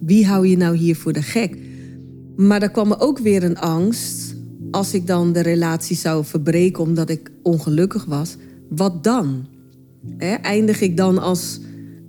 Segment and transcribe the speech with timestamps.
[0.00, 1.58] wie hou je nou hier voor de gek?
[2.36, 4.36] Maar er kwam ook weer een angst.
[4.70, 8.36] Als ik dan de relatie zou verbreken omdat ik ongelukkig was,
[8.68, 9.46] wat dan?
[10.42, 11.60] eindig ik dan als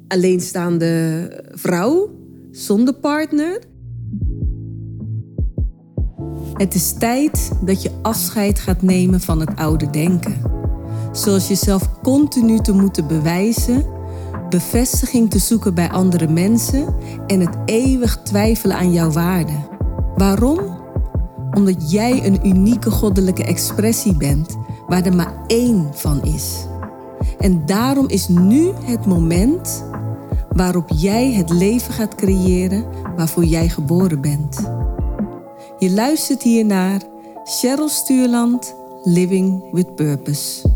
[0.07, 2.09] alleenstaande vrouw
[2.51, 3.59] zonder partner?
[6.53, 10.33] Het is tijd dat je afscheid gaat nemen van het oude denken.
[11.11, 13.85] Zoals jezelf continu te moeten bewijzen,
[14.51, 16.95] bevestiging te zoeken bij andere mensen
[17.27, 19.53] en het eeuwig twijfelen aan jouw waarde.
[20.15, 20.59] Waarom?
[21.51, 24.57] Omdat jij een unieke goddelijke expressie bent
[24.87, 26.65] waar er maar één van is.
[27.39, 29.85] En daarom is nu het moment
[30.49, 34.69] waarop jij het leven gaat creëren waarvoor jij geboren bent.
[35.79, 37.01] Je luistert hier naar
[37.43, 40.69] Cheryl Stuurland, Living with Purpose.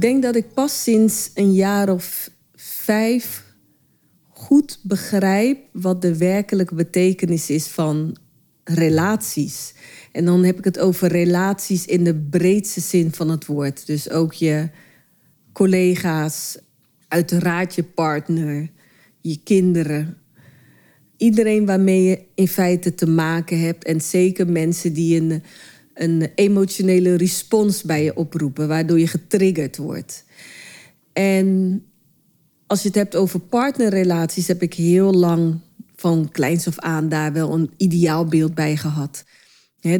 [0.00, 3.44] Denk dat ik pas sinds een jaar of vijf
[4.28, 8.16] goed begrijp wat de werkelijke betekenis is van
[8.64, 9.74] relaties.
[10.12, 13.86] En dan heb ik het over relaties in de breedste zin van het woord.
[13.86, 14.68] Dus ook je
[15.52, 16.58] collega's,
[17.08, 18.70] uiteraard je partner,
[19.20, 20.16] je kinderen.
[21.16, 23.84] Iedereen waarmee je in feite te maken hebt.
[23.84, 25.42] En zeker mensen die een,
[25.94, 30.24] een emotionele respons bij je oproepen, waardoor je getriggerd wordt.
[31.12, 31.82] En
[32.66, 35.60] als je het hebt over partnerrelaties, heb ik heel lang
[35.96, 39.24] van kleins af aan daar wel een ideaalbeeld bij gehad.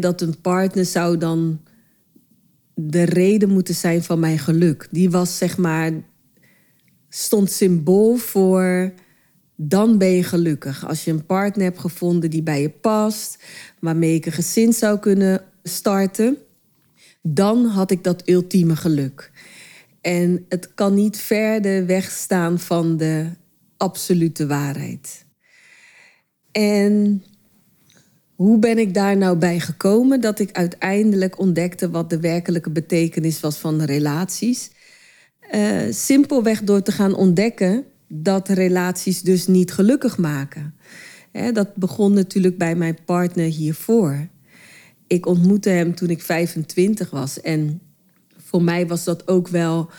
[0.00, 1.60] dat een partner zou dan
[2.74, 4.88] de reden moeten zijn van mijn geluk.
[4.90, 5.92] Die was zeg maar,
[7.08, 8.92] stond symbool voor
[9.62, 10.86] dan ben je gelukkig.
[10.88, 13.38] Als je een partner hebt gevonden die bij je past,
[13.80, 16.38] waarmee ik een gezin zou kunnen starten,
[17.22, 19.30] dan had ik dat ultieme geluk.
[20.00, 23.26] En het kan niet verder wegstaan van de
[23.76, 25.24] absolute waarheid.
[26.52, 27.24] En
[28.34, 33.40] hoe ben ik daar nou bij gekomen dat ik uiteindelijk ontdekte wat de werkelijke betekenis
[33.40, 34.70] was van relaties?
[35.54, 40.74] Uh, simpelweg door te gaan ontdekken dat relaties dus niet gelukkig maken.
[41.52, 44.28] dat begon natuurlijk bij mijn partner hiervoor.
[45.10, 47.80] Ik ontmoette hem toen ik 25 was en
[48.36, 49.90] voor mij was dat ook wel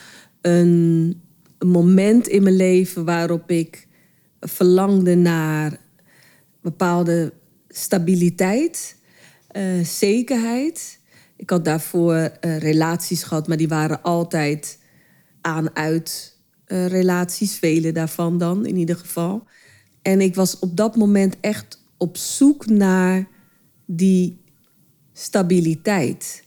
[0.42, 1.22] een,
[1.60, 3.88] moment in mijn leven waarop ik
[4.40, 5.78] verlangde naar
[6.62, 7.34] bepaalde
[7.68, 8.96] stabiliteit,
[9.58, 11.00] uh, zekerheid.
[11.36, 14.80] Ik had daarvoor uh, relaties gehad, maar die waren altijd
[15.42, 19.44] aan-uit uh, relaties, vele daarvan dan in ieder geval.
[20.02, 23.28] En ik was op dat moment echt op zoek naar
[23.86, 24.41] die
[25.22, 26.44] stabiliteit.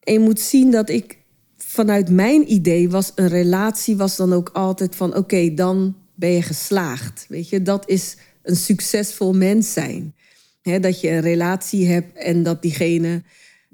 [0.00, 1.18] En je moet zien dat ik
[1.56, 6.42] vanuit mijn idee was een relatie was dan ook altijd van oké, dan ben je
[6.42, 7.26] geslaagd.
[7.28, 10.14] Weet je, dat is een succesvol mens zijn.
[10.62, 13.22] dat je een relatie hebt en dat diegene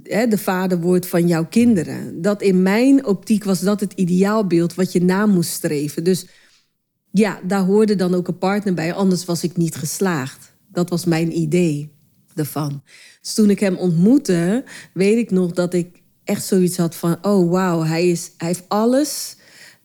[0.02, 2.22] de vader wordt van jouw kinderen.
[2.22, 6.04] Dat in mijn optiek was dat het ideaalbeeld wat je na moest streven.
[6.04, 6.26] Dus
[7.10, 10.54] ja, daar hoorde dan ook een partner bij, anders was ik niet geslaagd.
[10.68, 11.95] Dat was mijn idee
[12.38, 12.82] ervan.
[13.20, 17.50] Dus toen ik hem ontmoette, weet ik nog dat ik echt zoiets had van: oh
[17.50, 19.36] wauw, hij, is, hij heeft alles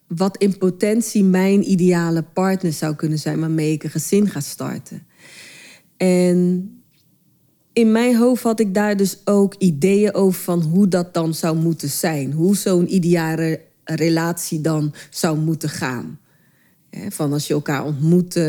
[0.07, 5.06] wat in potentie mijn ideale partner zou kunnen zijn waarmee ik een gezin ga starten.
[5.97, 6.69] En
[7.73, 11.57] in mijn hoofd had ik daar dus ook ideeën over van hoe dat dan zou
[11.57, 12.31] moeten zijn.
[12.31, 16.19] Hoe zo'n ideale relatie dan zou moeten gaan.
[17.09, 18.39] Van als je elkaar ontmoet,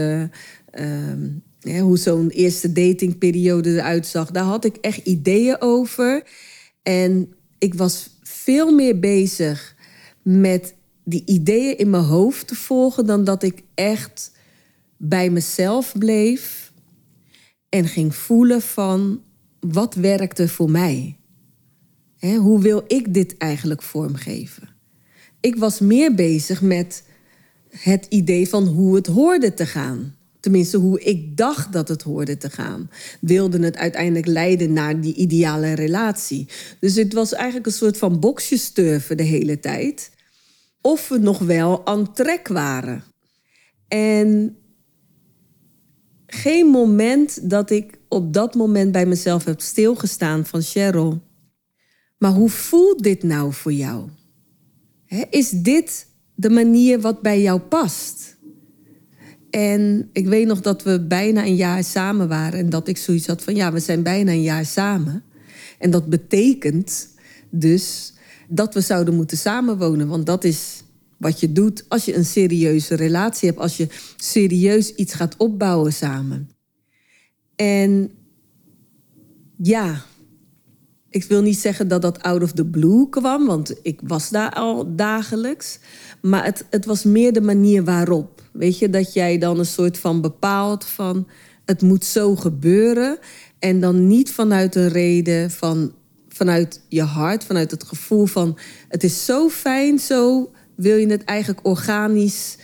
[1.62, 4.30] uh, hoe zo'n eerste datingperiode eruit zag.
[4.30, 6.26] Daar had ik echt ideeën over.
[6.82, 9.76] En ik was veel meer bezig
[10.22, 10.74] met
[11.04, 14.32] die ideeën in mijn hoofd te volgen dan dat ik echt
[14.96, 16.72] bij mezelf bleef
[17.68, 19.22] en ging voelen van
[19.60, 21.16] wat werkte voor mij?
[22.38, 24.68] hoe wil ik dit eigenlijk vormgeven?
[25.40, 27.04] Ik was meer bezig met
[27.68, 30.14] het idee van hoe het hoorde te gaan.
[30.42, 32.90] Tenminste, hoe ik dacht dat het hoorde te gaan.
[33.20, 36.48] Wilde het uiteindelijk leiden naar die ideale relatie.
[36.80, 40.10] Dus het was eigenlijk een soort van boksjesturven de hele tijd
[40.80, 43.04] of we nog wel aan trek waren.
[43.88, 44.56] En
[46.26, 51.22] geen moment dat ik op dat moment bij mezelf heb stilgestaan van Cheryl.
[52.18, 54.08] Maar hoe voelt dit nou voor jou?
[55.30, 58.31] is dit de manier wat bij jou past?
[59.52, 62.58] En ik weet nog dat we bijna een jaar samen waren.
[62.58, 65.22] En dat ik zoiets had van ja, we zijn bijna een jaar samen.
[65.78, 67.08] En dat betekent
[67.50, 68.12] dus
[68.48, 70.08] dat we zouden moeten samenwonen.
[70.08, 70.82] Want dat is
[71.16, 73.60] wat je doet als je een serieuze relatie hebt.
[73.60, 76.50] Als je serieus iets gaat opbouwen samen.
[77.56, 78.10] En
[79.56, 80.04] ja,
[81.12, 84.50] ik wil niet zeggen dat dat out of the blue kwam, want ik was daar
[84.50, 85.78] al dagelijks.
[86.20, 88.42] Maar het, het was meer de manier waarop.
[88.52, 91.28] Weet je, dat jij dan een soort van bepaalt van
[91.64, 93.18] het moet zo gebeuren.
[93.58, 95.92] En dan niet vanuit een reden van
[96.28, 101.24] vanuit je hart, vanuit het gevoel van het is zo fijn, zo wil je het
[101.24, 102.56] eigenlijk organisch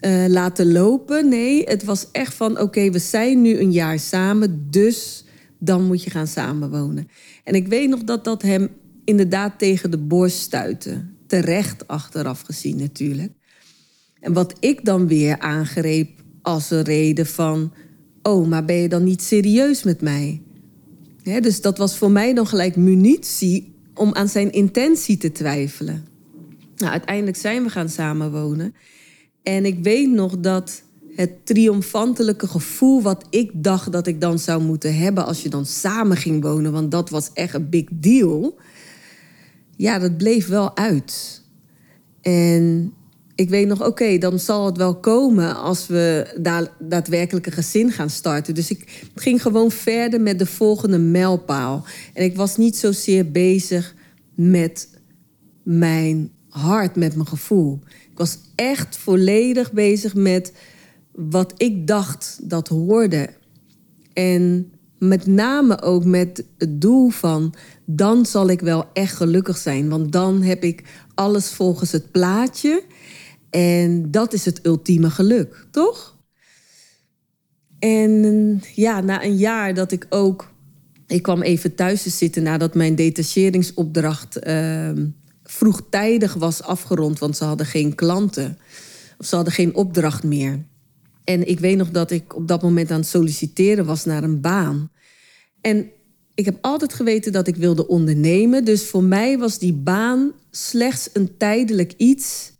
[0.00, 1.28] uh, laten lopen.
[1.28, 5.24] Nee, het was echt van oké, we zijn nu een jaar samen, dus
[5.64, 7.08] dan moet je gaan samenwonen.
[7.44, 8.68] En ik weet nog dat dat hem
[9.04, 11.04] inderdaad tegen de borst stuitte.
[11.26, 13.32] Terecht achteraf gezien natuurlijk.
[14.20, 16.10] En wat ik dan weer aangreep
[16.42, 17.72] als een reden van...
[18.22, 20.42] oh, maar ben je dan niet serieus met mij?
[21.22, 26.04] dus dat was voor mij dan gelijk munitie om aan zijn intentie te twijfelen.
[26.76, 28.74] Nou, uiteindelijk zijn we gaan samenwonen.
[29.42, 30.82] En ik weet nog dat
[31.14, 35.66] het triomfantelijke gevoel wat ik dacht dat ik dan zou moeten hebben als je dan
[35.66, 38.58] samen ging wonen, want dat was echt een big deal.
[39.76, 41.42] Ja, dat bleef wel uit.
[42.20, 42.92] En
[43.34, 47.92] ik weet nog, oké, dan zal het wel komen als we da daadwerkelijk een gezin
[47.92, 48.54] gaan starten.
[48.54, 51.84] Dus ik ging gewoon verder met de volgende mijlpaal.
[52.14, 53.94] En ik was niet zozeer bezig
[54.34, 54.88] met
[55.62, 57.80] mijn hart, met mijn gevoel.
[58.10, 60.52] Ik was echt volledig bezig met
[61.12, 63.28] wat ik dacht dat hoorde.
[64.12, 67.54] En met name ook met het doel van
[67.86, 69.88] dan zal ik wel echt gelukkig zijn.
[69.88, 70.82] Want dan heb ik
[71.14, 72.82] alles volgens het plaatje.
[73.50, 76.16] En dat is het ultieme geluk, toch?
[77.78, 80.50] En ja, na een jaar dat ik ook.
[81.06, 84.90] Ik kwam even thuis te zitten nadat mijn detacheringsopdracht uh,
[85.42, 88.58] vroegtijdig was afgerond, want ze hadden geen klanten.
[89.18, 90.64] Of ze hadden geen opdracht meer.
[91.24, 94.40] En ik weet nog dat ik op dat moment aan het solliciteren was naar een
[94.40, 94.90] baan.
[95.60, 95.90] En
[96.34, 98.64] ik heb altijd geweten dat ik wilde ondernemen.
[98.64, 102.52] Dus voor mij was die baan slechts een tijdelijk iets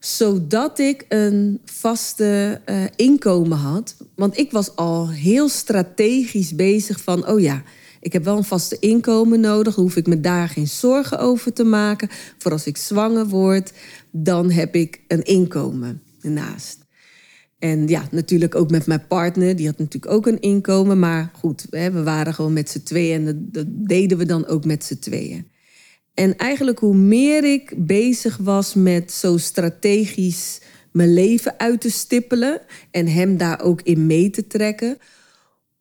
[0.00, 3.96] zodat ik een vaste uh, inkomen had.
[4.14, 7.62] Want ik was al heel strategisch bezig van, oh ja,
[8.00, 9.74] ik heb wel een vaste inkomen nodig.
[9.74, 12.08] hoef ik me daar geen zorgen over te maken.
[12.38, 13.72] Voor als ik zwanger word,
[14.10, 16.79] dan heb ik een inkomen ernaast.
[17.60, 19.56] En ja, natuurlijk ook met mijn partner.
[19.56, 20.98] Die had natuurlijk ook een inkomen.
[20.98, 23.26] Maar goed, we waren gewoon met z'n tweeën.
[23.26, 25.46] En dat deden we dan ook met z'n tweeën.
[26.14, 30.60] En eigenlijk hoe meer ik bezig was met zo strategisch
[30.92, 32.60] mijn leven uit te stippelen
[32.90, 34.98] en hem daar ook in mee te trekken,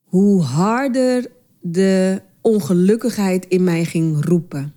[0.03, 1.31] hoe harder
[1.61, 4.73] de ongelukkigheid in mij ging roepen.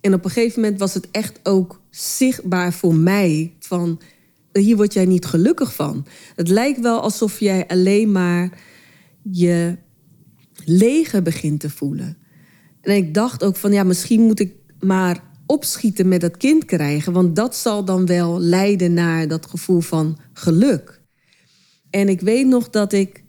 [0.00, 4.00] En op een gegeven moment was het echt ook zichtbaar voor mij van
[4.52, 6.06] hier word jij niet gelukkig van.
[6.34, 8.60] Het lijkt wel alsof jij alleen maar
[9.22, 9.78] je
[10.64, 12.16] leger begint te voelen.
[12.80, 17.12] En ik dacht ook van ja, misschien moet ik maar opschieten met dat kind krijgen,
[17.12, 21.00] want dat zal dan wel leiden naar dat gevoel van geluk.
[21.90, 23.24] En ik weet nog dat ik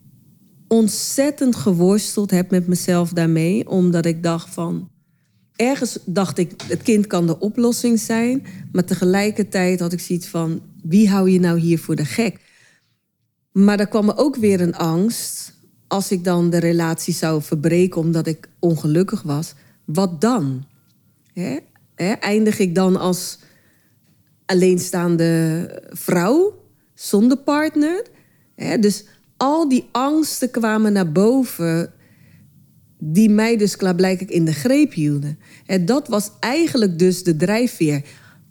[0.67, 4.90] ontzettend geworsteld heb met mezelf daarmee, omdat ik dacht van.
[5.61, 10.61] Ergens dacht ik, het kind kan de oplossing zijn, maar tegelijkertijd had ik zoiets van:
[10.83, 12.39] wie hou je nou hier voor de gek?
[13.51, 15.53] Maar er kwam ook weer een angst
[15.87, 19.53] als ik dan de relatie zou verbreken omdat ik ongelukkig was.
[19.85, 20.65] Wat dan?
[22.19, 23.39] Eindig ik dan als
[24.45, 26.63] alleenstaande vrouw
[26.93, 28.05] zonder partner?
[28.79, 29.05] Dus
[29.37, 31.93] al die angsten kwamen naar boven
[33.03, 35.39] die mij dus klaarblijkelijk in de greep hielden.
[35.65, 38.01] En dat was eigenlijk dus de drijfveer.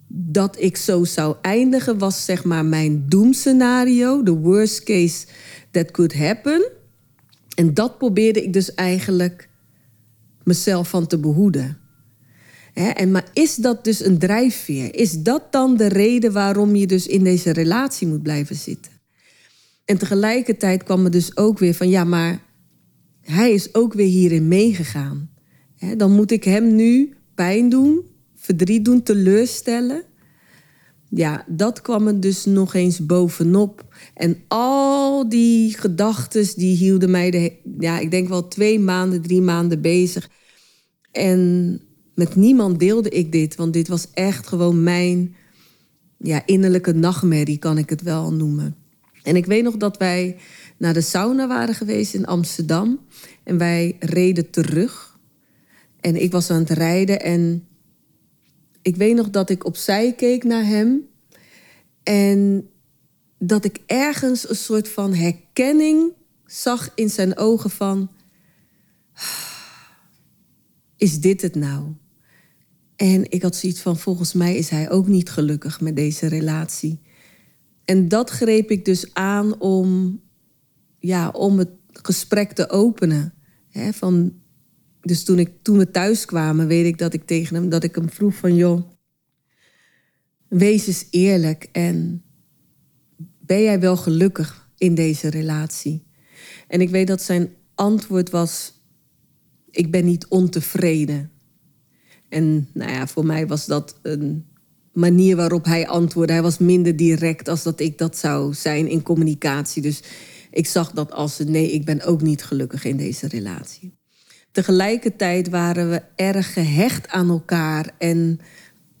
[0.07, 5.25] Dat ik zo zou eindigen was zeg maar mijn doemscenario, de worst case
[5.71, 6.71] that could happen.
[7.55, 9.49] En dat probeerde ik dus eigenlijk
[10.43, 11.81] mezelf van te behoeden
[12.73, 14.95] en, maar is dat dus een drijfveer?
[14.95, 18.91] Is dat dan de reden waarom je dus in deze relatie moet blijven zitten?
[19.85, 22.39] En tegelijkertijd kwam er dus ook weer van, ja, maar
[23.21, 25.29] hij is ook weer hierin meegegaan.
[25.97, 28.01] dan moet ik hem nu pijn doen,
[28.35, 30.03] verdriet doen, teleurstellen.
[31.09, 33.85] Ja, dat kwam er dus nog eens bovenop.
[34.13, 39.41] En al die gedachten, die hielden mij, de, ja, ik denk wel twee maanden, drie
[39.41, 40.29] maanden bezig.
[41.11, 41.81] En
[42.15, 45.35] met niemand deelde ik dit, want dit was echt gewoon mijn
[46.17, 48.75] ja, innerlijke nachtmerrie, kan ik het wel noemen.
[49.23, 50.37] En ik weet nog dat wij
[50.81, 52.99] naar de sauna waren geweest in Amsterdam.
[53.43, 55.19] En wij reden terug.
[55.99, 57.67] En ik was aan het rijden en
[58.81, 61.07] ik weet nog dat ik opzij keek naar hem.
[62.03, 62.69] En
[63.37, 66.13] dat ik ergens een soort van herkenning
[66.45, 68.11] zag in zijn ogen van...
[70.97, 71.93] Is dit het nou?
[72.95, 76.99] En ik had zoiets van, volgens mij is hij ook niet gelukkig met deze relatie.
[77.85, 80.21] En dat greep ik dus aan om,
[81.01, 83.33] ja, om het gesprek te openen.
[83.91, 84.33] van,
[85.01, 87.95] dus toen, ik, toen we thuis kwamen, weet ik dat ik tegen hem, dat ik
[87.95, 88.89] hem vroeg van, joh,
[90.47, 92.23] wees eens eerlijk en
[93.39, 96.07] ben jij wel gelukkig in deze relatie?
[96.67, 98.73] En ik weet dat zijn antwoord was,
[99.69, 101.31] ik ben niet ontevreden.
[102.29, 104.45] En nou ja, voor mij was dat een
[104.93, 106.33] manier waarop hij antwoordde.
[106.33, 109.81] Hij was minder direct als dat ik dat zou zijn in communicatie.
[109.81, 110.03] Dus
[110.51, 113.99] ik zag dat als nee, ik ben ook niet gelukkig in deze relatie.
[114.51, 117.91] Tegelijkertijd waren we erg gehecht aan elkaar.
[117.97, 118.39] En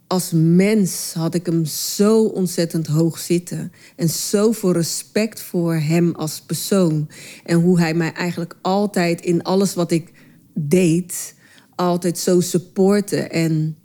[0.07, 3.71] als mens had ik hem zo ontzettend hoog zitten.
[3.95, 7.09] En zoveel respect voor hem als persoon.
[7.43, 10.11] En hoe hij mij eigenlijk altijd in alles wat ik
[10.53, 11.35] deed,
[11.75, 13.17] altijd zo supportte.
[13.17, 13.77] En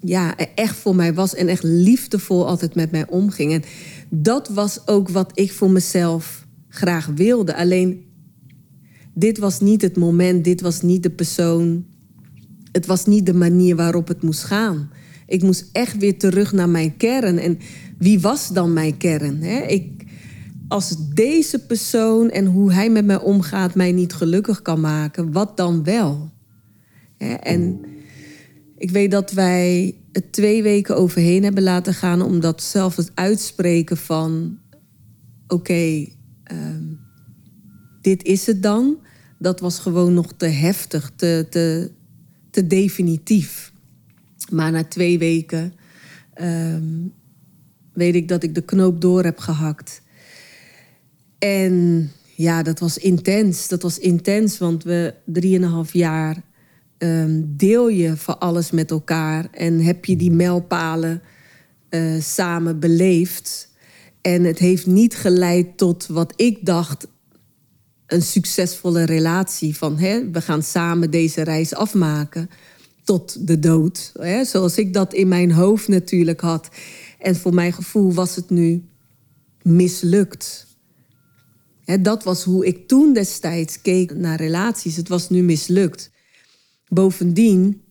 [0.00, 3.52] ja, echt voor mij was en echt liefdevol altijd met mij omging.
[3.52, 3.62] En
[4.08, 6.39] dat was ook wat ik voor mezelf
[6.70, 7.56] graag wilde.
[7.56, 8.04] Alleen,
[9.14, 11.84] dit was niet het moment, dit was niet de persoon.
[12.72, 14.90] Het was niet de manier waarop het moest gaan.
[15.26, 17.38] Ik moest echt weer terug naar mijn kern.
[17.38, 17.58] En
[17.98, 19.42] wie was dan mijn kern?
[19.42, 19.60] Hè?
[19.60, 20.04] Ik,
[20.68, 25.56] als deze persoon en hoe hij met mij omgaat mij niet gelukkig kan maken, wat
[25.56, 26.30] dan wel?
[27.40, 27.80] En
[28.76, 33.96] ik weet dat wij het twee weken overheen hebben laten gaan, omdat zelf het uitspreken
[33.96, 34.58] van:
[35.46, 36.06] oké,
[36.50, 36.84] ehm,
[38.00, 38.98] dit is het dan,
[39.38, 41.90] dat was gewoon nog te heftig, te, te,
[42.50, 43.72] te definitief.
[44.50, 45.72] Maar na twee weken
[46.34, 47.06] ehm,
[47.92, 50.02] weet ik dat ik de knoop door heb gehakt.
[51.38, 53.68] En ja, dat was intens.
[53.68, 56.42] Dat was intens, want we drieënhalf jaar
[56.98, 61.22] um, deel je van alles met elkaar en heb je die mijlpalen
[61.90, 63.69] uh, samen beleefd.
[64.20, 67.06] En het heeft niet geleid tot wat ik dacht
[68.06, 69.76] een succesvolle relatie.
[69.76, 72.50] Van hè, we gaan samen deze reis afmaken
[73.04, 74.12] tot de dood.
[74.14, 76.68] Hè, zoals ik dat in mijn hoofd natuurlijk had.
[77.18, 78.84] En voor mijn gevoel was het nu
[79.62, 80.66] mislukt.
[81.84, 84.96] Hè, dat was hoe ik toen destijds keek naar relaties.
[84.96, 86.10] Het was nu mislukt.
[86.88, 87.82] Bovendien,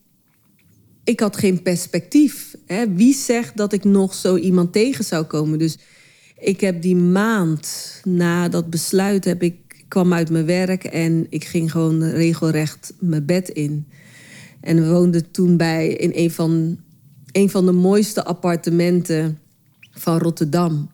[1.04, 2.56] ik had geen perspectief.
[2.66, 2.94] Hè?
[2.94, 5.60] Wie zegt dat ik nog zo iemand tegen zou komen?
[5.60, 5.78] Dus
[6.40, 11.44] ik heb die maand na dat besluit heb ik kwam uit mijn werk en ik
[11.44, 13.88] ging gewoon regelrecht mijn bed in.
[14.62, 16.80] En we woonden toen bij in een van,
[17.32, 19.40] een van de mooiste appartementen
[19.92, 20.90] van Rotterdam.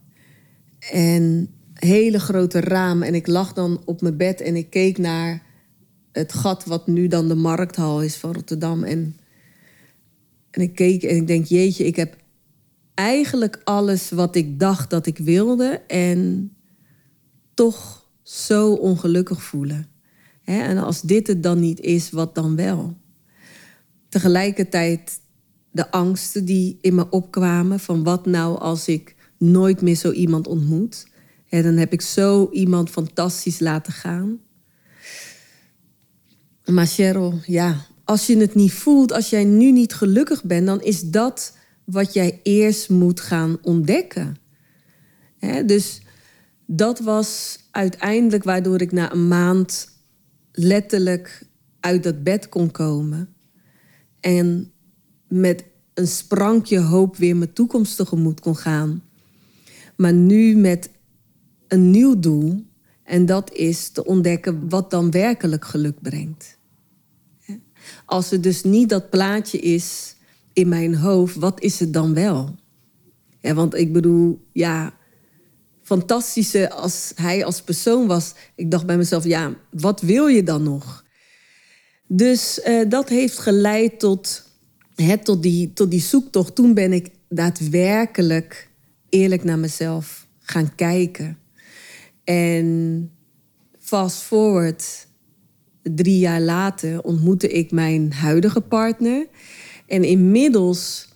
[0.92, 3.08] En hele grote ramen.
[3.08, 5.44] En ik lag dan op mijn bed en ik keek naar
[6.12, 8.84] het gat wat nu dan de markthal is van Rotterdam.
[8.84, 9.18] En,
[10.52, 12.18] en ik keek en ik denk, jeetje, ik heb
[12.96, 15.82] eigenlijk alles wat ik dacht dat ik wilde.
[15.88, 16.52] En
[17.54, 19.88] toch zo ongelukkig voelen.
[20.44, 22.98] En als dit het dan niet is, wat dan wel?
[24.10, 25.20] Tegelijkertijd
[25.72, 30.48] de angsten die in me opkwamen van wat nou als ik nooit meer zo iemand
[30.48, 31.08] ontmoet.
[31.50, 34.40] En dan heb ik zo iemand fantastisch laten gaan.
[36.66, 40.82] Maar Cheryl, ja, als je het niet voelt, als jij nu niet gelukkig bent, dan
[40.82, 41.55] is dat
[41.86, 44.38] wat jij eerst moet gaan ontdekken.
[45.66, 46.02] dus
[46.66, 49.90] dat was uiteindelijk waardoor ik na een maand
[50.52, 51.48] letterlijk
[51.80, 53.36] uit dat bed kon komen.
[54.20, 54.72] En
[55.28, 55.64] met
[55.94, 59.04] een sprankje hoop weer mijn toekomst tegemoet kon gaan.
[59.96, 60.90] Maar nu met
[61.68, 62.66] een nieuw doel.
[63.04, 66.58] En dat is te ontdekken wat dan werkelijk geluk brengt.
[68.06, 70.16] Als het dus niet dat plaatje is
[70.56, 72.56] in mijn hoofd, wat is het dan wel?
[73.40, 74.94] Ja, want ik bedoel, ja,
[75.82, 78.34] fantastische als hij als persoon was.
[78.56, 81.06] Ik dacht bij mezelf, ja, wat wil je dan nog?
[82.08, 84.50] Dus uh, dat heeft geleid tot,
[84.96, 86.56] hè, tot, die, tot die zoektocht.
[86.56, 88.70] Toen ben ik daadwerkelijk
[89.10, 91.38] eerlijk naar mezelf gaan kijken.
[92.24, 93.12] En
[93.80, 95.08] fast forward
[95.82, 99.28] drie jaar later ontmoette ik mijn huidige partner.
[99.88, 101.08] En inmiddels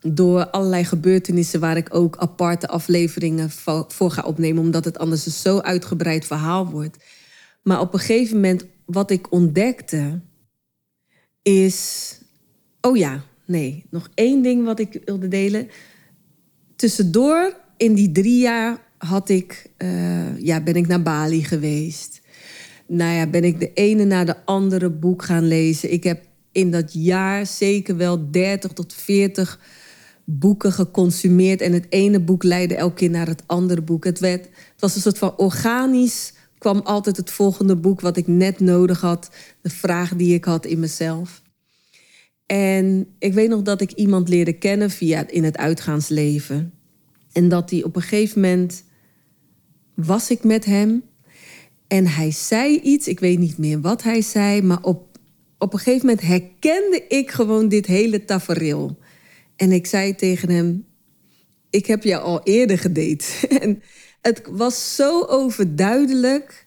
[0.00, 3.50] door allerlei gebeurtenissen waar ik ook aparte afleveringen
[3.88, 7.04] voor ga opnemen, omdat het anders een zo uitgebreid verhaal wordt.
[7.62, 10.20] Maar op een gegeven moment, wat ik ontdekte,
[11.42, 12.10] is.
[12.80, 15.68] Oh ja, nee, nog één ding wat ik wilde delen.
[16.76, 22.20] Tussendoor, in die drie jaar, had ik, uh, ja, ben ik naar Bali geweest.
[22.86, 25.92] Nou ja, ben ik de ene na de andere boek gaan lezen.
[25.92, 29.60] Ik heb in dat jaar zeker wel 30 tot 40
[30.24, 31.60] boeken geconsumeerd.
[31.60, 34.04] En het ene boek leidde elke keer naar het andere boek.
[34.04, 38.26] Het, werd, het was een soort van organisch kwam altijd het volgende boek wat ik
[38.26, 39.30] net nodig had.
[39.60, 41.42] De vraag die ik had in mezelf.
[42.46, 46.72] En ik weet nog dat ik iemand leerde kennen via in het uitgaansleven.
[47.32, 48.84] En dat hij op een gegeven moment
[49.94, 51.02] was ik met hem.
[51.86, 55.11] En hij zei iets, ik weet niet meer wat hij zei, maar op,
[55.62, 58.98] op een gegeven moment herkende ik gewoon dit hele tafereel.
[59.56, 60.86] En ik zei tegen hem:
[61.70, 63.24] Ik heb jou al eerder gedate.
[63.62, 63.82] en
[64.20, 66.66] het was zo overduidelijk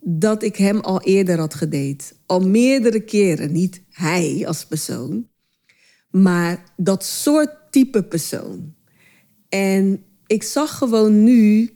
[0.00, 2.04] dat ik hem al eerder had gedate.
[2.26, 3.52] Al meerdere keren.
[3.52, 5.28] Niet hij als persoon,
[6.10, 8.74] maar dat soort type persoon.
[9.48, 11.70] En ik zag gewoon nu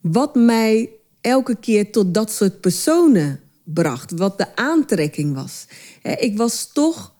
[0.00, 0.90] wat mij
[1.20, 3.40] elke keer tot dat soort personen
[3.74, 4.10] bracht.
[4.10, 5.66] Wat de aantrekking was.
[6.02, 7.14] Ik was toch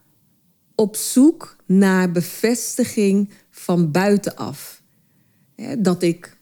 [0.75, 4.83] op zoek naar bevestiging van buitenaf.
[5.79, 6.37] Dat ik,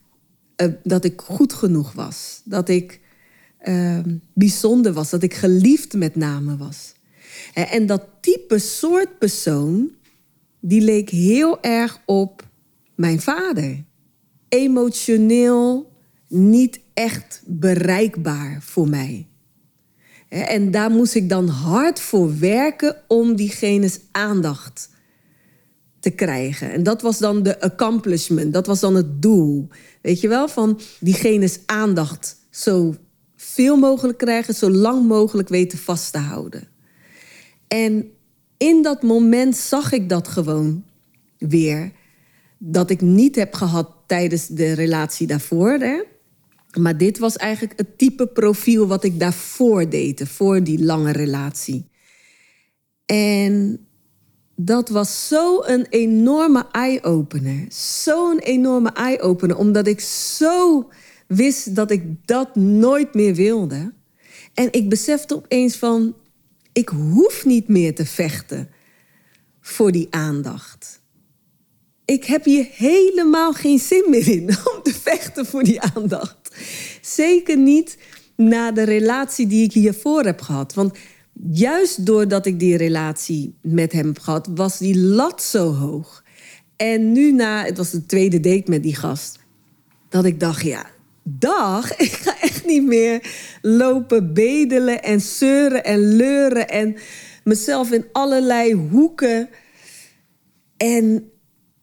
[0.55, 2.41] eh, dat ik goed genoeg was.
[2.43, 2.99] Dat ik
[3.57, 5.09] ehm, bijzonder was.
[5.09, 6.93] Dat ik geliefd met name was.
[7.53, 9.91] En dat type soort persoon,
[10.59, 12.47] die leek heel erg op
[12.95, 13.83] mijn vader.
[14.49, 15.91] Emotioneel
[16.27, 19.27] niet echt bereikbaar voor mij.
[20.29, 24.89] En daar moest ik dan hard voor werken om diegene's aandacht
[25.99, 26.71] te krijgen.
[26.71, 29.67] En dat was dan de accomplishment, dat was dan het doel.
[30.01, 32.95] Weet je wel, van diegene's aandacht zo
[33.35, 36.67] veel mogelijk krijgen, zo lang mogelijk weten vast te houden.
[37.67, 38.11] En
[38.57, 40.83] in dat moment zag ik dat gewoon
[41.37, 41.91] weer.
[42.57, 45.71] Dat ik niet heb gehad tijdens de relatie daarvoor.
[45.71, 46.03] Hè?
[46.73, 51.89] Maar dit was eigenlijk het type profiel wat ik daarvoor deed, voor die lange relatie.
[53.05, 53.87] En
[54.55, 57.65] dat was zo'n enorme eye-opener.
[58.03, 60.89] Zo'n enorme eye-opener, omdat ik zo
[61.27, 63.93] wist dat ik dat nooit meer wilde.
[64.53, 66.15] En ik besefte opeens van,
[66.73, 68.69] ik hoef niet meer te vechten
[69.61, 71.01] voor die aandacht.
[72.05, 76.36] Ik heb hier helemaal geen zin meer in om te vechten voor die aandacht.
[77.01, 77.97] Zeker niet
[78.35, 80.73] na de relatie die ik hiervoor heb gehad.
[80.73, 80.97] Want
[81.51, 86.23] juist doordat ik die relatie met hem heb gehad, was die lat zo hoog.
[86.75, 89.39] En nu na, het was de tweede date met die gast,
[90.09, 90.85] dat ik dacht, ja,
[91.23, 96.95] dag, ik ga echt niet meer lopen bedelen en zeuren en leuren en
[97.43, 99.49] mezelf in allerlei hoeken
[100.77, 101.31] en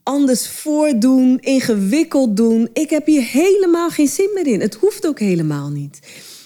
[0.04, 2.68] anders voordoen, ingewikkeld doen.
[2.72, 4.60] Ik heb hier helemaal geen zin meer in.
[4.60, 5.98] Het hoeft ook helemaal niet.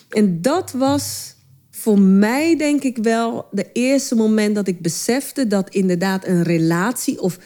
[0.09, 1.35] En dat was
[1.71, 7.21] voor mij denk ik wel de eerste moment dat ik besefte dat inderdaad een relatie
[7.21, 7.39] of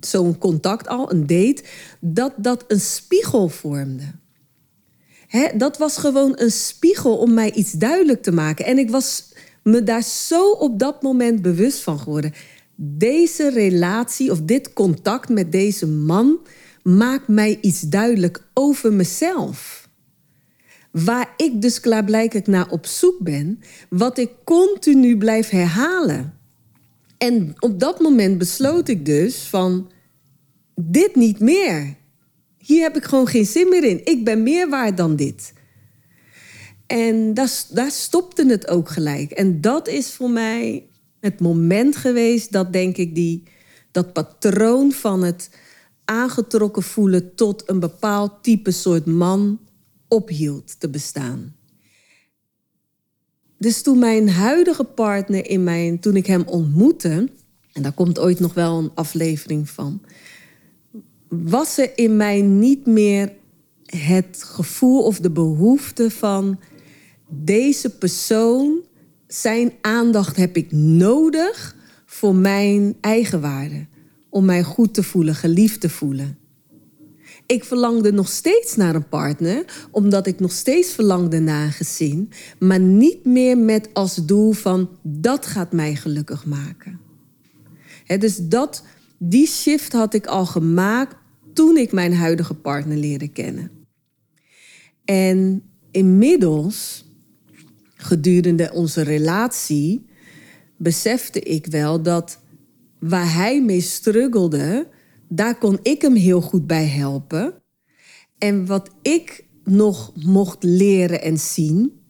[0.00, 1.62] zo'n contact al, een date,
[2.00, 4.04] dat dat een spiegel vormde.
[5.56, 8.64] Dat was gewoon een spiegel om mij iets duidelijk te maken.
[8.64, 9.24] En ik was
[9.62, 12.32] me daar zo op dat moment bewust van geworden.
[12.76, 16.38] Deze relatie of dit contact met deze man
[16.82, 19.88] maakt mij iets duidelijk over mezelf.
[20.90, 26.34] Waar ik dus klaarblijkelijk naar op zoek ben, wat ik continu blijf herhalen.
[27.18, 29.90] En op dat moment besloot ik dus van
[30.74, 31.96] dit niet meer.
[32.58, 34.04] Hier heb ik gewoon geen zin meer in.
[34.04, 35.52] Ik ben meer waard dan dit.
[36.86, 39.30] En daar, daar stopte het ook gelijk.
[39.30, 40.86] En dat is voor mij
[41.26, 43.42] het moment geweest dat, denk ik, die,
[43.90, 45.50] dat patroon van het
[46.04, 49.60] aangetrokken voelen tot een bepaald type soort man
[50.08, 51.54] ophield te bestaan.
[53.58, 57.28] Dus toen mijn huidige partner in mijn, toen ik hem ontmoette,
[57.72, 60.00] en daar komt ooit nog wel een aflevering van,
[61.28, 63.32] was er in mij niet meer
[63.86, 66.60] het gevoel of de behoefte van
[67.28, 68.80] deze persoon,
[69.40, 73.86] zijn aandacht heb ik nodig voor mijn eigen waarde.
[74.28, 76.38] Om mij goed te voelen, geliefd te voelen.
[77.46, 82.30] Ik verlangde nog steeds naar een partner, omdat ik nog steeds verlangde naar een gezin,
[82.58, 87.00] maar niet meer met als doel van dat gaat mij gelukkig maken.
[88.18, 88.82] dus dat
[89.18, 91.16] die shift had ik al gemaakt
[91.52, 93.70] toen ik mijn huidige partner leerde kennen.
[95.04, 97.05] En inmiddels,
[98.06, 100.06] gedurende onze relatie,
[100.76, 102.38] besefte ik wel dat
[102.98, 104.88] waar hij mee struggelde,
[105.28, 107.62] daar kon ik hem heel goed bij helpen.
[108.38, 112.00] En wat ik nog mocht leren en zien,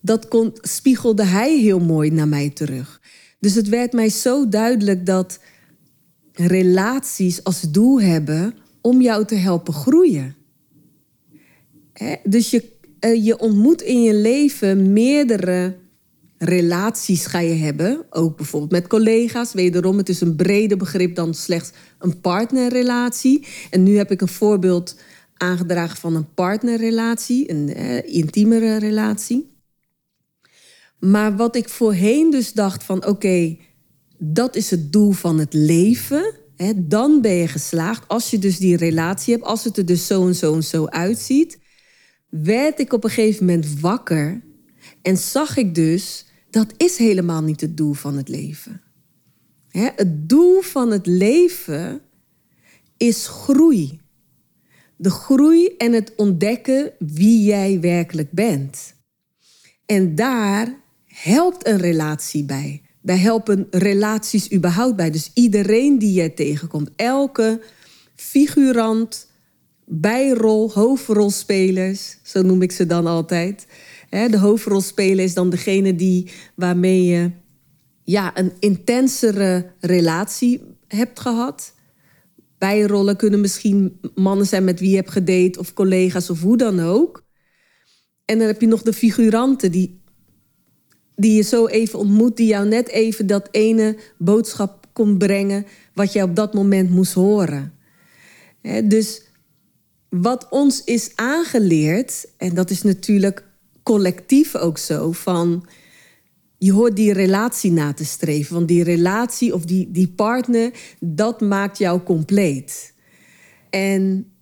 [0.00, 3.00] dat kon, spiegelde hij heel mooi naar mij terug.
[3.40, 5.40] Dus het werd mij zo duidelijk dat
[6.32, 10.36] relaties als doel hebben om jou te helpen groeien.
[12.24, 15.76] dus je, eh, je ontmoet in je leven meerdere
[16.38, 18.04] relaties ga je hebben.
[18.10, 19.52] Ook bijvoorbeeld met collega's.
[19.52, 23.46] Wederom, het is een breder begrip dan slechts een partnerrelatie.
[23.70, 24.96] En nu heb ik een voorbeeld
[25.36, 29.48] aangedragen van een partnerrelatie, een eh, intiemere relatie.
[30.98, 33.56] Maar wat ik voorheen dus dacht van oké,
[34.18, 36.34] dat is het doel van het leven.
[36.56, 38.08] Hè, dan ben je geslaagd.
[38.08, 40.86] Als je dus die relatie hebt, als het er dus zo en zo en zo
[40.86, 41.58] uitziet.
[42.30, 44.42] Werd ik op een gegeven moment wakker
[45.02, 48.82] en zag ik dus dat is helemaal niet het doel van het leven.
[49.68, 52.00] Het doel van het leven
[52.96, 54.00] is groei.
[54.96, 58.94] De groei en het ontdekken wie jij werkelijk bent.
[59.86, 62.82] En daar helpt een relatie bij.
[63.02, 65.10] Daar helpen relaties überhaupt bij.
[65.10, 67.62] Dus iedereen die jij tegenkomt, elke
[68.14, 69.29] figurant,
[69.92, 73.66] bijrol, hoofdrolspelers, zo noem ik ze dan altijd.
[74.10, 77.30] De hoofdrolspeler is dan degene die, waarmee je
[78.04, 81.74] ja, een intensere relatie hebt gehad.
[82.58, 86.80] Bijrollen kunnen misschien mannen zijn met wie je hebt gedate of collega's of hoe dan
[86.80, 87.24] ook.
[88.24, 90.00] En dan heb je nog de figuranten die,
[91.16, 96.12] die je zo even ontmoet, die jou net even dat ene boodschap kon brengen wat
[96.12, 97.72] je op dat moment moest horen.
[98.84, 99.29] dus
[100.10, 103.44] wat ons is aangeleerd, en dat is natuurlijk
[103.82, 105.66] collectief ook zo, van
[106.58, 108.54] je hoort die relatie na te streven.
[108.54, 112.94] Want die relatie of die, die partner, dat maakt jou compleet.
[113.70, 114.32] En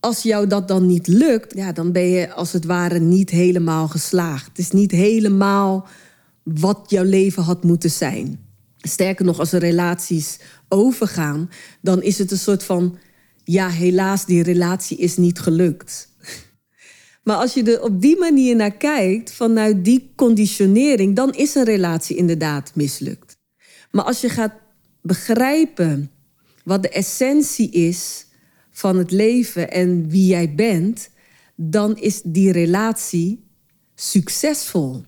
[0.00, 3.88] als jou dat dan niet lukt, ja, dan ben je als het ware niet helemaal
[3.88, 4.46] geslaagd.
[4.46, 5.88] Het is niet helemaal
[6.42, 8.40] wat jouw leven had moeten zijn.
[8.76, 11.50] Sterker nog, als er relaties overgaan,
[11.80, 12.98] dan is het een soort van,
[13.46, 16.08] ja, helaas, die relatie is niet gelukt.
[17.22, 21.64] Maar als je er op die manier naar kijkt, vanuit die conditionering, dan is een
[21.64, 23.38] relatie inderdaad mislukt.
[23.90, 24.52] Maar als je gaat
[25.02, 26.10] begrijpen
[26.64, 28.26] wat de essentie is
[28.70, 31.10] van het leven en wie jij bent,
[31.56, 33.44] dan is die relatie
[33.94, 35.02] succesvol.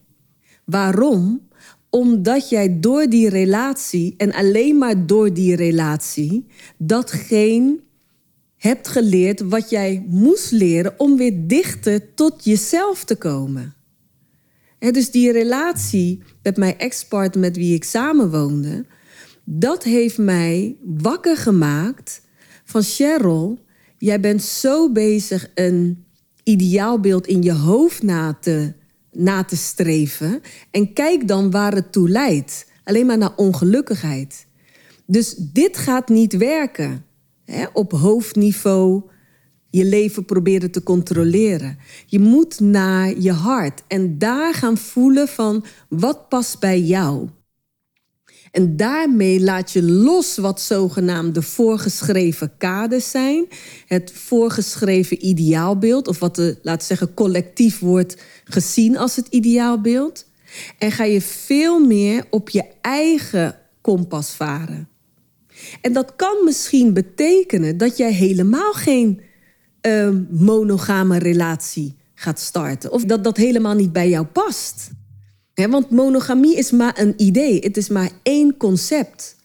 [0.64, 1.48] Waarom?
[1.90, 6.46] Omdat jij door die relatie en alleen maar door die relatie
[6.76, 7.86] datgene
[8.58, 13.74] hebt geleerd wat jij moest leren om weer dichter tot jezelf te komen.
[14.78, 18.86] En dus die relatie met mijn ex-partner met wie ik samenwoonde,
[19.44, 22.20] dat heeft mij wakker gemaakt
[22.64, 23.58] van Cheryl,
[23.98, 26.04] jij bent zo bezig een
[26.42, 28.72] ideaalbeeld in je hoofd na te,
[29.12, 30.40] na te streven.
[30.70, 32.66] En kijk dan waar het toe leidt.
[32.84, 34.46] Alleen maar naar ongelukkigheid.
[35.06, 37.04] Dus dit gaat niet werken
[37.72, 39.02] op hoofdniveau
[39.70, 41.78] je leven proberen te controleren.
[42.06, 47.28] Je moet naar je hart en daar gaan voelen van wat past bij jou.
[48.50, 53.46] En daarmee laat je los wat zogenaamde voorgeschreven kaders zijn.
[53.86, 60.26] Het voorgeschreven ideaalbeeld, of wat de, laten zeggen, collectief wordt gezien als het ideaalbeeld.
[60.78, 64.87] En ga je veel meer op je eigen kompas varen.
[65.80, 69.20] En dat kan misschien betekenen dat jij helemaal geen
[69.82, 72.92] uh, monogame relatie gaat starten.
[72.92, 74.90] Of dat dat helemaal niet bij jou past.
[75.54, 77.58] want monogamie is maar een idee.
[77.58, 79.36] Het is maar één concept.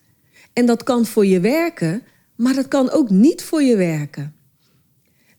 [0.54, 2.04] En dat kan voor je werken,
[2.36, 4.36] maar dat kan ook niet voor je werken.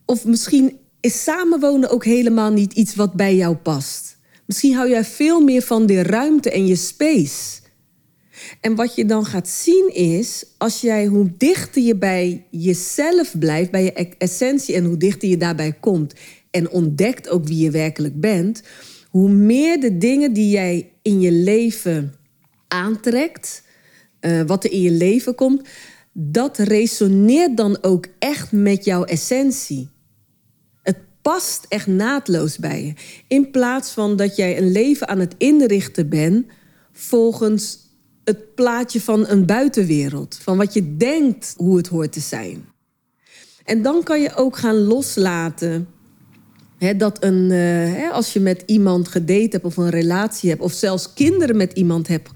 [0.04, 4.18] Of misschien is samenwonen ook helemaal niet iets wat bij jou past.
[4.46, 7.60] Misschien hou jij veel meer van de ruimte en je space.
[8.60, 13.70] En wat je dan gaat zien is, als jij hoe dichter je bij jezelf blijft,
[13.70, 16.14] bij je e- essentie en hoe dichter je daarbij komt
[16.50, 18.62] en ontdekt ook wie je werkelijk bent,
[19.10, 22.14] hoe meer de dingen die jij in je leven
[22.68, 23.62] aantrekt,
[24.20, 25.68] uh, wat er in je leven komt,
[26.12, 29.88] dat resoneert dan ook echt met jouw essentie.
[30.82, 32.92] Het past echt naadloos bij je.
[33.28, 36.46] In plaats van dat jij een leven aan het inrichten bent
[36.92, 37.78] volgens
[38.24, 42.64] het plaatje van een buitenwereld, van wat je denkt hoe het hoort te zijn.
[43.64, 45.88] En dan kan je ook gaan loslaten
[46.96, 51.12] dat een, uh, als je met iemand gedate hebt of een relatie hebt, of zelfs
[51.12, 52.30] kinderen met iemand hebt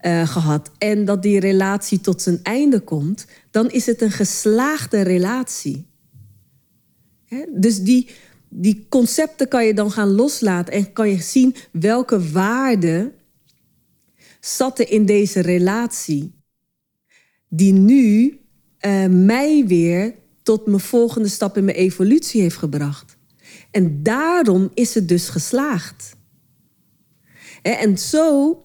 [0.00, 5.00] uh, gehad, en dat die relatie tot zijn einde komt, dan is het een geslaagde
[5.00, 5.86] relatie.
[7.48, 8.10] dus die,
[8.48, 13.12] die concepten kan je dan gaan loslaten en kan je zien welke waarde
[14.44, 16.32] zat in deze relatie,
[17.48, 18.40] die nu
[18.80, 23.16] uh, mij weer tot mijn volgende stap in mijn evolutie heeft gebracht.
[23.70, 26.16] En daarom is het dus geslaagd.
[27.62, 28.58] En zo,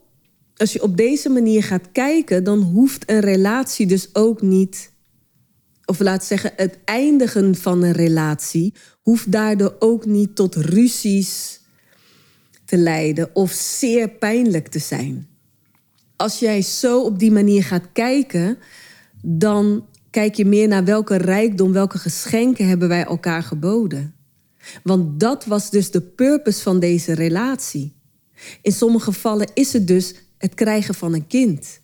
[0.55, 4.91] als je op deze manier gaat kijken, dan hoeft een relatie dus ook niet,
[5.85, 11.61] of laat zeggen, het eindigen van een relatie, hoeft daardoor ook niet tot ruzies
[12.65, 15.36] te leiden of zeer pijnlijk te zijn.
[16.17, 18.57] Als jij zo op die manier gaat kijken,
[19.21, 24.15] dan kijk je meer naar welke rijkdom, welke geschenken hebben wij elkaar geboden.
[24.83, 27.95] Want dat was dus de purpose van deze relatie.
[28.61, 31.81] In sommige gevallen is het dus het krijgen van een kind.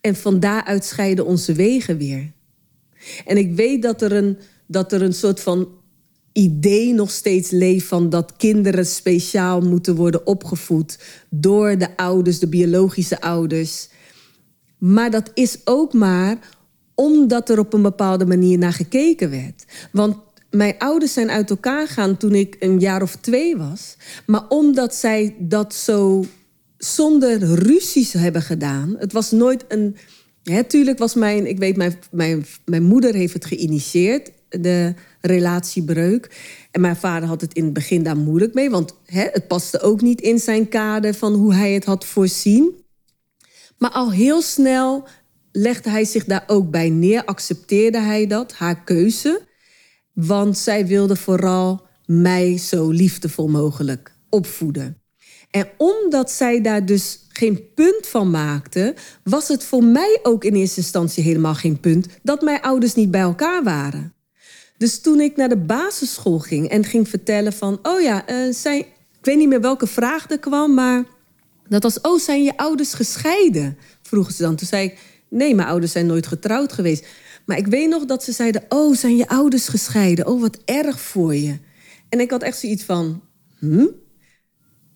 [0.00, 2.32] En van daaruit scheiden onze wegen weer.
[3.24, 5.68] En ik weet dat er een, dat er een soort van
[6.34, 10.98] idee nog steeds leeft van dat kinderen speciaal moeten worden opgevoed
[11.30, 13.88] door de ouders, de biologische ouders.
[14.78, 16.38] Maar dat is ook maar
[16.94, 19.64] omdat er op een bepaalde manier naar gekeken werd.
[19.92, 20.16] Want
[20.50, 23.96] mijn ouders zijn uit elkaar gegaan toen ik een jaar of twee was.
[24.26, 26.24] Maar omdat zij dat zo
[26.78, 28.94] zonder ruzies hebben gedaan.
[28.98, 29.96] Het was nooit een.
[30.42, 31.46] Hè, was mijn.
[31.46, 36.30] Ik weet, mijn, mijn, mijn moeder heeft het geïnitieerd, de relatiebreuk.
[36.70, 38.70] En mijn vader had het in het begin daar moeilijk mee.
[38.70, 42.84] Want hè, het paste ook niet in zijn kader van hoe hij het had voorzien.
[43.78, 45.06] Maar al heel snel
[45.52, 49.40] legde hij zich daar ook bij neer, accepteerde hij dat, haar keuze.
[50.12, 54.98] Want zij wilde vooral mij zo liefdevol mogelijk opvoeden.
[55.50, 60.54] En omdat zij daar dus geen punt van maakte, was het voor mij ook in
[60.54, 64.14] eerste instantie helemaal geen punt dat mijn ouders niet bij elkaar waren.
[64.84, 68.78] Dus toen ik naar de basisschool ging en ging vertellen van, oh ja, zij,
[69.18, 71.04] ik weet niet meer welke vraag er kwam, maar
[71.68, 73.78] dat was, oh, zijn je ouders gescheiden?
[74.02, 74.56] Vroegen ze dan.
[74.56, 77.06] Toen zei ik, nee, mijn ouders zijn nooit getrouwd geweest.
[77.46, 80.26] Maar ik weet nog dat ze zeiden: Oh, zijn je ouders gescheiden?
[80.26, 81.58] Oh, wat erg voor je.
[82.08, 83.22] En ik had echt zoiets van:
[83.58, 83.86] Hm?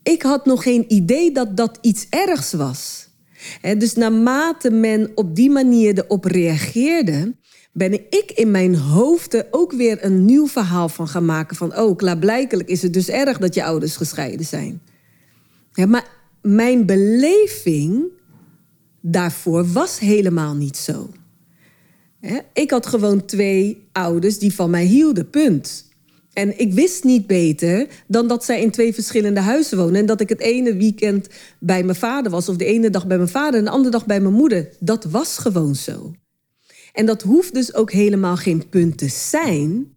[0.03, 3.09] Ik had nog geen idee dat dat iets ergs was.
[3.79, 7.37] dus naarmate men op die manier erop reageerde,
[7.79, 11.57] ben ik in mijn hoofd ook weer een nieuw verhaal van gaan maken.
[11.57, 14.81] Van, oh, klaarblijkelijk is het dus erg dat je ouders gescheiden zijn.
[15.89, 16.07] maar
[16.43, 18.05] mijn beleving
[19.01, 21.11] daarvoor was helemaal niet zo.
[22.53, 25.87] Ik had gewoon twee ouders die van mij hielden, punt.
[26.33, 29.95] En ik wist niet beter dan dat zij in twee verschillende huizen wonen.
[29.95, 31.29] En dat ik het ene weekend
[31.61, 34.07] bij mijn vader was, of de ene dag bij mijn vader en de andere dag
[34.07, 34.69] bij mijn moeder.
[34.81, 36.13] Dat was gewoon zo.
[36.93, 39.97] En dat hoeft dus ook helemaal geen punt te zijn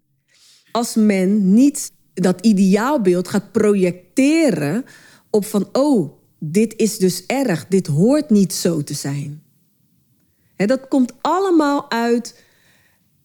[0.72, 4.84] als men niet dat ideaalbeeld gaat projecteren
[5.30, 9.42] op van, oh, dit is dus erg, dit hoort niet zo te zijn.
[10.56, 12.42] dat komt allemaal uit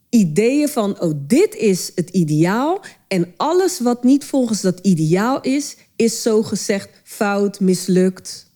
[0.09, 5.77] ideeën van, oh, dit is het ideaal en alles wat niet volgens dat ideaal is,
[5.95, 8.51] is zo gezegd fout, mislukt.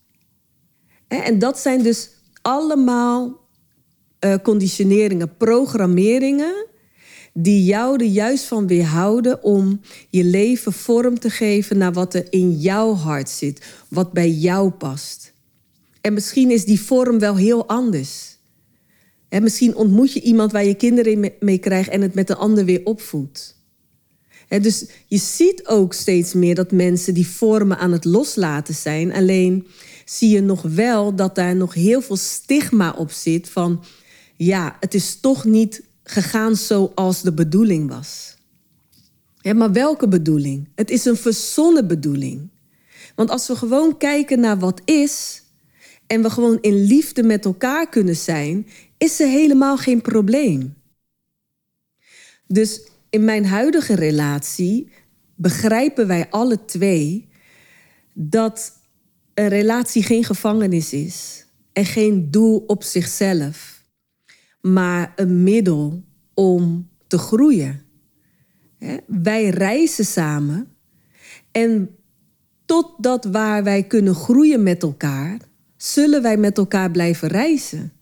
[1.07, 2.09] En dat zijn dus
[2.41, 3.40] allemaal
[4.25, 6.69] uh, conditioneringen, programmeringen
[7.33, 12.27] die jou er juist van weerhouden om je leven vorm te geven naar wat er
[12.29, 15.33] in jouw hart zit, wat bij jou past.
[16.01, 18.39] En misschien is die vorm wel heel anders.
[19.29, 22.65] En misschien ontmoet je iemand waar je kinderen mee krijgt en het met een ander
[22.65, 23.59] weer opvoedt.
[24.47, 29.13] dus je ziet ook steeds meer dat mensen die vormen aan het loslaten zijn.
[29.13, 29.67] Alleen
[30.05, 33.83] zie je nog wel dat daar nog heel veel stigma op zit van
[34.45, 38.35] ja, het is toch niet gegaan zoals de bedoeling was.
[39.37, 40.69] Ja, maar welke bedoeling?
[40.75, 42.49] Het is een verzonnen bedoeling.
[43.15, 45.43] Want als we gewoon kijken naar wat is
[46.07, 50.73] en we gewoon in liefde met elkaar kunnen zijn, is er helemaal geen probleem.
[52.47, 54.91] Dus in mijn huidige relatie
[55.35, 57.29] begrijpen wij alle twee
[58.13, 58.73] dat
[59.33, 63.80] een relatie geen gevangenis is en geen doel op zichzelf
[64.61, 67.81] maar een middel om te groeien.
[69.05, 70.67] Wij reizen samen
[71.51, 71.95] en
[72.65, 75.37] totdat waar wij kunnen groeien met elkaar,
[75.77, 77.93] zullen wij met elkaar blijven reizen.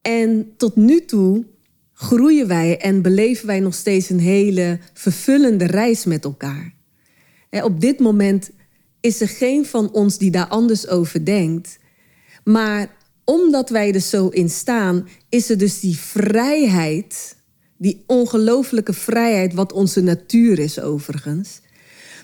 [0.00, 1.44] En tot nu toe
[1.92, 6.74] groeien wij en beleven wij nog steeds een hele vervullende reis met elkaar.
[7.50, 8.50] Op dit moment
[9.00, 11.78] is er geen van ons die daar anders over denkt.
[12.44, 17.36] Maar omdat wij er zo in staan, is er dus die vrijheid,
[17.76, 21.60] die ongelooflijke vrijheid, wat onze natuur is overigens.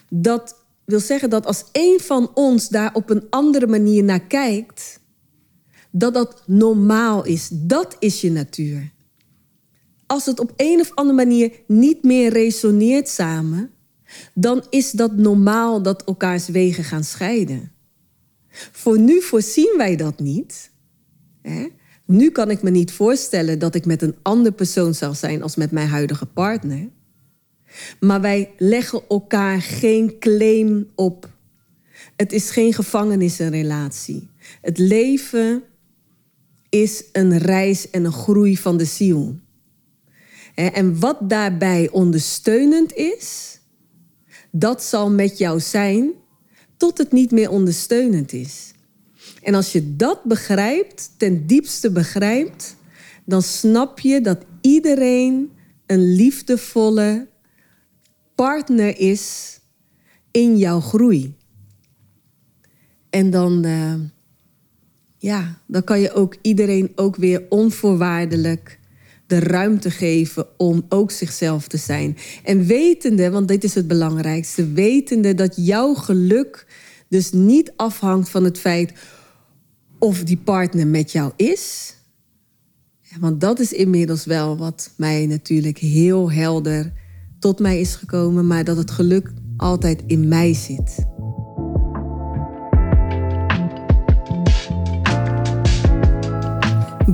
[0.08, 5.00] Dat wil zeggen dat als een van ons daar op een andere manier naar kijkt,
[5.90, 7.48] dat dat normaal is.
[7.52, 8.92] Dat is je natuur.
[10.06, 13.70] Als het op een of andere manier niet meer resoneert samen,
[14.34, 17.72] dan is dat normaal dat elkaars wegen gaan scheiden.
[18.50, 20.70] Voor nu voorzien wij dat niet.
[21.42, 21.66] Hè?
[22.04, 25.56] Nu kan ik me niet voorstellen dat ik met een andere persoon zal zijn als
[25.56, 26.88] met mijn huidige partner.
[28.00, 31.28] Maar wij leggen elkaar geen claim op.
[32.16, 34.28] Het is geen gevangenisrelatie.
[34.60, 35.62] Het leven
[36.68, 39.38] is een reis en een groei van de ziel.
[40.54, 43.58] En wat daarbij ondersteunend is,
[44.50, 46.10] dat zal met jou zijn
[46.76, 48.72] tot het niet meer ondersteunend is.
[49.42, 52.76] En als je dat begrijpt, ten diepste begrijpt,
[53.24, 55.50] dan snap je dat iedereen
[55.86, 57.28] een liefdevolle
[58.34, 59.58] partner is
[60.30, 61.34] in jouw groei.
[63.10, 63.94] En dan, uh,
[65.18, 68.78] ja, dan kan je ook iedereen ook weer onvoorwaardelijk
[69.26, 72.16] de ruimte geven om ook zichzelf te zijn.
[72.44, 76.66] En wetende, want dit is het belangrijkste, wetende dat jouw geluk
[77.08, 78.92] dus niet afhangt van het feit
[80.00, 81.94] of die partner met jou is.
[83.20, 86.92] want dat is inmiddels wel wat mij natuurlijk heel helder
[87.38, 91.08] tot mij is gekomen, maar dat het geluk altijd in mij zit.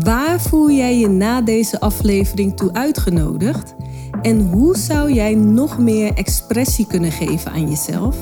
[0.05, 3.75] Waar voel jij je na deze aflevering toe uitgenodigd?
[4.22, 8.16] En hoe zou jij nog meer expressie kunnen geven aan jezelf?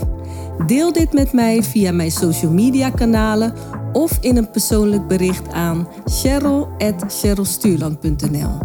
[0.67, 3.55] Deel dit met mij via mijn social media kanalen
[3.95, 8.59] of in een persoonlijk bericht aan cheryl.cherylstuurland.nl.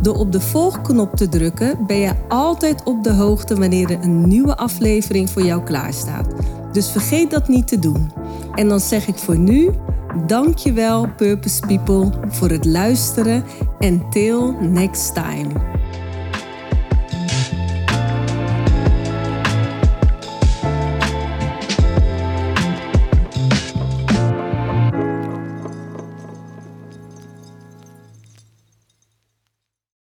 [0.00, 4.28] Door op de volgknop te drukken ben je altijd op de hoogte wanneer er een
[4.28, 6.28] nieuwe aflevering voor jou klaarstaat.
[6.72, 8.12] Dus vergeet dat niet te doen.
[8.54, 9.70] En dan zeg ik voor nu
[10.26, 13.44] Dankjewel Purpose People voor het luisteren
[13.78, 15.48] en till next time.